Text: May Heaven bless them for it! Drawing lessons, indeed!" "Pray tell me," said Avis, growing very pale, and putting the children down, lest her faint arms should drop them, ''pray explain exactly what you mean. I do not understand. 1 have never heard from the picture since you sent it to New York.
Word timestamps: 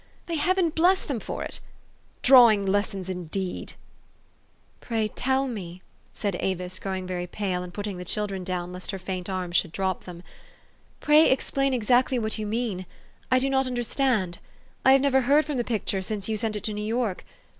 May 0.27 0.37
Heaven 0.37 0.71
bless 0.71 1.03
them 1.03 1.19
for 1.19 1.43
it! 1.43 1.59
Drawing 2.23 2.65
lessons, 2.65 3.07
indeed!" 3.07 3.73
"Pray 4.81 5.07
tell 5.09 5.47
me," 5.47 5.83
said 6.11 6.35
Avis, 6.39 6.79
growing 6.79 7.05
very 7.05 7.27
pale, 7.27 7.61
and 7.61 7.71
putting 7.71 7.97
the 7.99 8.03
children 8.03 8.43
down, 8.43 8.73
lest 8.73 8.89
her 8.89 8.97
faint 8.97 9.29
arms 9.29 9.57
should 9.57 9.71
drop 9.71 10.05
them, 10.05 10.23
''pray 11.01 11.29
explain 11.29 11.71
exactly 11.71 12.17
what 12.17 12.39
you 12.39 12.47
mean. 12.47 12.87
I 13.31 13.37
do 13.37 13.47
not 13.47 13.67
understand. 13.67 14.39
1 14.81 14.93
have 14.93 15.01
never 15.01 15.21
heard 15.21 15.45
from 15.45 15.57
the 15.57 15.63
picture 15.63 16.01
since 16.01 16.27
you 16.27 16.35
sent 16.35 16.55
it 16.55 16.63
to 16.63 16.73
New 16.73 16.81
York. 16.83 17.23